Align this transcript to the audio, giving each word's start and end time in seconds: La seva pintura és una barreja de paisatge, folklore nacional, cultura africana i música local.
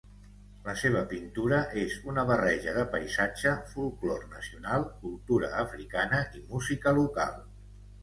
La 0.69 0.73
seva 0.83 1.03
pintura 1.11 1.59
és 1.81 1.97
una 2.13 2.23
barreja 2.31 2.73
de 2.79 2.87
paisatge, 2.97 3.55
folklore 3.75 4.27
nacional, 4.35 4.91
cultura 5.07 5.55
africana 5.63 6.27
i 6.43 6.47
música 6.53 6.99
local. 7.03 7.43